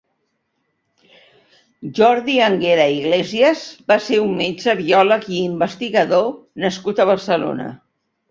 Jordi 1.99 2.37
Anguera 2.45 2.87
i 2.93 2.95
Iglésies 3.01 3.61
va 3.93 3.97
ser 4.07 4.19
un 4.23 4.33
metge, 4.39 4.75
biòleg 4.81 5.29
i 5.37 5.45
investigador 5.51 6.29
nascut 6.65 7.03
a 7.05 7.11
Barcelona. 7.11 7.69